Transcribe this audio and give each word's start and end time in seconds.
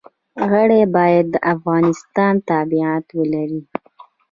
غړي 0.51 0.81
باید 0.95 1.25
د 1.31 1.35
افغانستان 1.53 2.33
تابعیت 2.49 3.05
ولري. 3.17 3.61